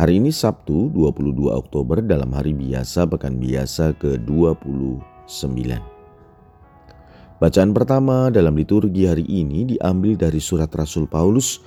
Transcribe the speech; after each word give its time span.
Hari 0.00 0.16
ini 0.16 0.32
Sabtu 0.32 0.88
22 0.96 1.52
Oktober 1.52 2.00
dalam 2.00 2.32
hari 2.32 2.56
biasa 2.56 3.04
pekan 3.04 3.36
biasa 3.36 3.92
ke-29. 4.00 5.60
Bacaan 7.36 7.70
pertama 7.76 8.32
dalam 8.32 8.56
liturgi 8.56 9.04
hari 9.04 9.28
ini 9.28 9.76
diambil 9.76 10.16
dari 10.16 10.40
surat 10.40 10.72
Rasul 10.72 11.04
Paulus 11.04 11.60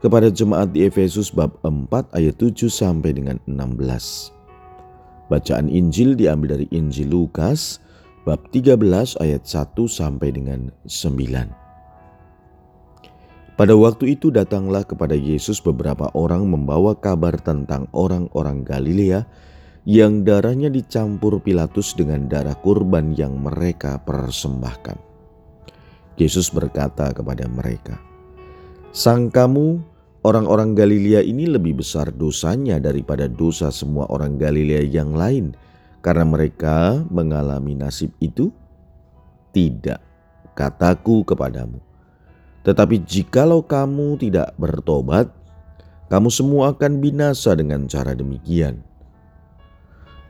kepada 0.00 0.32
jemaat 0.32 0.72
di 0.72 0.88
Efesus 0.88 1.28
bab 1.28 1.60
4 1.60 2.08
ayat 2.16 2.40
7 2.40 2.72
sampai 2.72 3.20
dengan 3.20 3.36
16. 3.44 4.32
Bacaan 5.28 5.68
Injil 5.68 6.16
diambil 6.16 6.56
dari 6.56 6.66
Injil 6.72 7.12
Lukas 7.12 7.84
bab 8.24 8.48
13 8.48 8.80
ayat 9.20 9.44
1 9.44 9.76
sampai 9.84 10.32
dengan 10.32 10.72
9. 10.88 11.63
Pada 13.54 13.70
waktu 13.78 14.18
itu 14.18 14.34
datanglah 14.34 14.82
kepada 14.82 15.14
Yesus 15.14 15.62
beberapa 15.62 16.10
orang 16.18 16.50
membawa 16.50 16.98
kabar 16.98 17.38
tentang 17.38 17.86
orang-orang 17.94 18.66
Galilea 18.66 19.30
yang 19.86 20.26
darahnya 20.26 20.66
dicampur 20.74 21.38
Pilatus 21.38 21.94
dengan 21.94 22.26
darah 22.26 22.58
kurban 22.58 23.14
yang 23.14 23.38
mereka 23.38 24.02
persembahkan. 24.02 24.98
Yesus 26.18 26.50
berkata 26.50 27.14
kepada 27.14 27.46
mereka, 27.46 27.94
"Sang 28.90 29.30
kamu 29.30 29.78
orang-orang 30.26 30.74
Galilea 30.74 31.22
ini 31.22 31.46
lebih 31.46 31.78
besar 31.78 32.10
dosanya 32.10 32.82
daripada 32.82 33.30
dosa 33.30 33.70
semua 33.70 34.10
orang 34.10 34.34
Galilea 34.34 34.82
yang 34.82 35.14
lain 35.14 35.54
karena 36.02 36.26
mereka 36.26 37.06
mengalami 37.06 37.78
nasib 37.78 38.10
itu? 38.18 38.50
Tidak, 39.54 40.02
kataku 40.58 41.22
kepadamu." 41.22 41.93
Tetapi 42.64 43.04
jikalau 43.04 43.60
kamu 43.60 44.16
tidak 44.16 44.56
bertobat, 44.56 45.28
kamu 46.08 46.32
semua 46.32 46.72
akan 46.72 47.00
binasa 47.00 47.52
dengan 47.52 47.84
cara 47.84 48.16
demikian. 48.16 48.80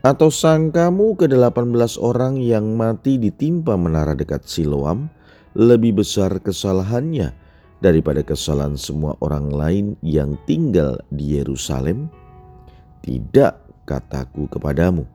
Atau 0.04 0.28
sangkamu 0.28 1.16
ke 1.16 1.30
delapan 1.30 1.72
belas 1.72 1.96
orang 1.96 2.36
yang 2.36 2.76
mati 2.76 3.16
ditimpa 3.16 3.72
menara 3.78 4.12
dekat 4.12 4.44
Siloam 4.44 5.08
lebih 5.56 6.04
besar 6.04 6.34
kesalahannya 6.42 7.32
daripada 7.80 8.20
kesalahan 8.20 8.76
semua 8.76 9.16
orang 9.24 9.48
lain 9.48 9.86
yang 10.04 10.36
tinggal 10.44 11.00
di 11.08 11.40
Yerusalem? 11.40 12.12
Tidak, 13.00 13.84
kataku 13.88 14.50
kepadamu. 14.50 15.08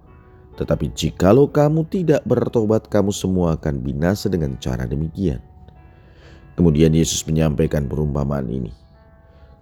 Tetapi 0.58 0.92
jikalau 0.96 1.50
kamu 1.50 1.86
tidak 1.90 2.22
bertobat, 2.26 2.90
kamu 2.90 3.14
semua 3.14 3.58
akan 3.58 3.82
binasa 3.82 4.30
dengan 4.30 4.58
cara 4.58 4.86
demikian. 4.90 5.49
Kemudian 6.60 6.92
Yesus 6.92 7.24
menyampaikan 7.24 7.88
perumpamaan 7.88 8.52
ini. 8.52 8.76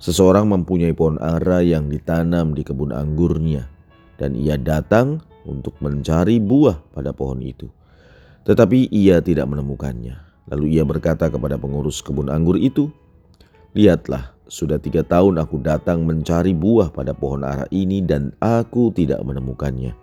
Seseorang 0.01 0.49
mempunyai 0.49 0.97
pohon 0.97 1.21
ara 1.21 1.61
yang 1.61 1.93
ditanam 1.93 2.57
di 2.57 2.65
kebun 2.65 2.89
anggurnya, 2.89 3.69
dan 4.17 4.33
ia 4.33 4.57
datang 4.57 5.21
untuk 5.45 5.77
mencari 5.77 6.41
buah 6.41 6.81
pada 6.97 7.13
pohon 7.13 7.45
itu. 7.45 7.69
Tetapi 8.49 8.89
ia 8.89 9.21
tidak 9.21 9.45
menemukannya. 9.45 10.17
Lalu 10.49 10.73
ia 10.73 10.81
berkata 10.89 11.29
kepada 11.29 11.61
pengurus 11.61 12.01
kebun 12.01 12.33
anggur 12.33 12.57
itu, 12.57 12.89
Lihatlah, 13.77 14.33
sudah 14.49 14.81
tiga 14.81 15.05
tahun 15.05 15.37
aku 15.37 15.61
datang 15.61 16.01
mencari 16.01 16.57
buah 16.57 16.89
pada 16.89 17.13
pohon 17.13 17.45
ara 17.45 17.69
ini 17.69 18.01
dan 18.01 18.33
aku 18.41 18.89
tidak 18.89 19.21
menemukannya. 19.21 19.93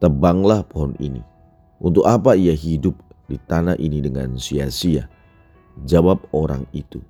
Tebanglah 0.00 0.64
pohon 0.64 0.96
ini. 0.96 1.20
Untuk 1.84 2.08
apa 2.08 2.32
ia 2.32 2.56
hidup 2.56 2.96
di 3.28 3.36
tanah 3.44 3.76
ini 3.76 4.00
dengan 4.00 4.40
sia-sia? 4.40 5.13
Jawab 5.82 6.22
orang 6.30 6.70
itu, 6.70 7.02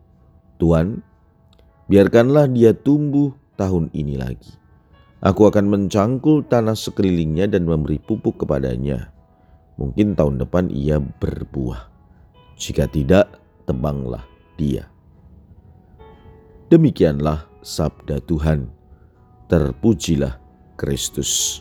Tuhan, 0.57 1.05
biarkanlah 1.93 2.49
dia 2.49 2.73
tumbuh 2.73 3.37
tahun 3.61 3.93
ini 3.93 4.17
lagi. 4.17 4.57
Aku 5.21 5.49
akan 5.49 5.69
mencangkul 5.69 6.45
tanah 6.49 6.77
sekelilingnya 6.77 7.53
dan 7.53 7.69
memberi 7.69 8.01
pupuk 8.01 8.45
kepadanya. 8.45 9.13
Mungkin 9.77 10.17
tahun 10.17 10.41
depan 10.41 10.69
ia 10.73 11.01
berbuah. 11.01 11.89
Jika 12.61 12.89
tidak, 12.89 13.41
tebanglah 13.65 14.25
dia. 14.61 14.87
Demikianlah 16.69 17.49
sabda 17.65 18.21
Tuhan. 18.25 18.69
Terpujilah 19.49 20.41
Kristus. 20.77 21.61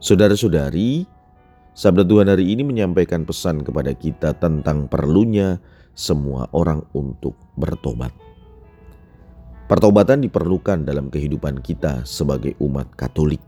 Saudara-saudari, 0.00 1.04
Sabda 1.70 2.02
Tuhan 2.02 2.26
hari 2.26 2.50
ini 2.50 2.66
menyampaikan 2.66 3.22
pesan 3.22 3.62
kepada 3.62 3.94
kita 3.94 4.34
tentang 4.36 4.90
perlunya 4.90 5.62
semua 5.94 6.50
orang 6.50 6.82
untuk 6.92 7.38
bertobat. 7.54 8.10
Pertobatan 9.70 10.26
diperlukan 10.26 10.82
dalam 10.82 11.14
kehidupan 11.14 11.62
kita 11.62 12.02
sebagai 12.02 12.58
umat 12.58 12.90
Katolik. 12.98 13.38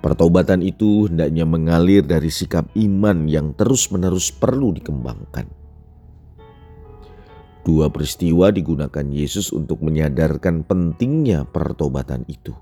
Pertobatan 0.00 0.64
itu 0.64 1.08
hendaknya 1.08 1.44
mengalir 1.44 2.00
dari 2.04 2.32
sikap 2.32 2.68
iman 2.76 3.28
yang 3.28 3.52
terus-menerus 3.52 4.32
perlu 4.32 4.72
dikembangkan. 4.72 5.48
Dua 7.64 7.88
peristiwa 7.88 8.52
digunakan 8.52 9.04
Yesus 9.08 9.52
untuk 9.52 9.80
menyadarkan 9.80 10.64
pentingnya 10.68 11.48
pertobatan 11.48 12.24
itu. 12.28 12.52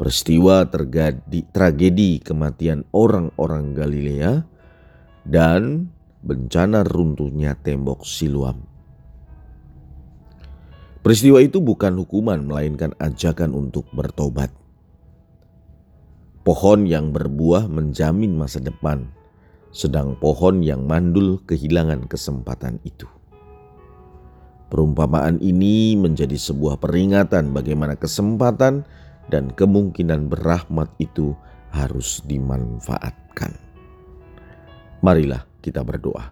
Peristiwa 0.00 0.66
terjadi 0.66 1.40
tragedi 1.52 2.18
kematian 2.18 2.88
orang-orang 2.90 3.76
Galilea 3.76 4.42
dan 5.22 5.92
bencana 6.22 6.82
runtuhnya 6.86 7.54
tembok 7.58 8.02
Siluam. 8.06 8.62
Peristiwa 11.02 11.42
itu 11.42 11.58
bukan 11.58 11.98
hukuman 11.98 12.46
melainkan 12.46 12.94
ajakan 13.02 13.58
untuk 13.58 13.90
bertobat. 13.90 14.54
Pohon 16.46 16.86
yang 16.86 17.10
berbuah 17.10 17.66
menjamin 17.66 18.38
masa 18.38 18.62
depan, 18.62 19.10
sedang 19.74 20.14
pohon 20.18 20.62
yang 20.62 20.86
mandul 20.86 21.42
kehilangan 21.42 22.06
kesempatan 22.06 22.78
itu. 22.86 23.06
Perumpamaan 24.70 25.42
ini 25.42 25.98
menjadi 25.98 26.38
sebuah 26.38 26.78
peringatan 26.78 27.50
bagaimana 27.50 27.98
kesempatan 27.98 28.86
dan 29.32 29.48
kemungkinan 29.56 30.28
berahmat 30.28 30.92
itu 31.00 31.32
harus 31.72 32.20
dimanfaatkan. 32.28 33.56
Marilah 35.00 35.48
kita 35.64 35.80
berdoa. 35.80 36.28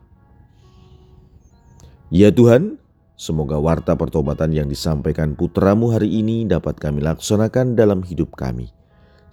Ya 2.12 2.28
Tuhan, 2.28 2.76
semoga 3.16 3.56
warta 3.56 3.96
pertobatan 3.96 4.52
yang 4.52 4.68
disampaikan 4.68 5.32
putramu 5.32 5.96
hari 5.96 6.20
ini 6.20 6.44
dapat 6.44 6.76
kami 6.76 7.00
laksanakan 7.00 7.72
dalam 7.72 8.04
hidup 8.04 8.36
kami, 8.36 8.68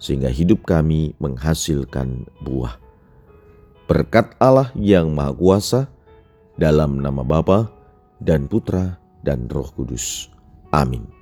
sehingga 0.00 0.32
hidup 0.32 0.64
kami 0.64 1.12
menghasilkan 1.20 2.24
buah. 2.40 2.80
Berkat 3.84 4.32
Allah 4.40 4.72
yang 4.78 5.12
Maha 5.12 5.36
Kuasa, 5.36 5.80
dalam 6.56 6.98
nama 6.98 7.22
Bapa 7.22 7.70
dan 8.18 8.50
Putra 8.50 8.98
dan 9.22 9.46
Roh 9.50 9.70
Kudus. 9.74 10.30
Amin. 10.74 11.17